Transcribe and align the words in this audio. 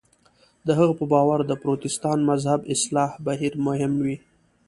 د 0.67 0.69
هغه 0.77 0.93
په 0.99 1.05
باور 1.13 1.39
د 1.45 1.51
پروتستان 1.61 2.19
مذهب 2.29 2.59
اصلاح 2.73 3.11
بهیر 3.25 3.53
مهم 3.67 3.93
و. 4.03 4.07